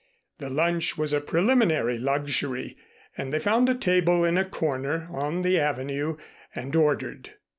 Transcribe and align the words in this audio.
The 0.39 0.49
lunch 0.49 0.97
was 0.97 1.13
a 1.13 1.21
preliminary 1.21 1.99
luxury 1.99 2.75
and 3.15 3.31
they 3.31 3.37
found 3.37 3.69
a 3.69 3.75
table 3.75 4.25
in 4.25 4.35
a 4.35 4.43
corner 4.43 5.07
on 5.11 5.43
the 5.43 5.59
Avenue 5.59 6.17
and 6.55 6.75
ordered. 6.75 7.35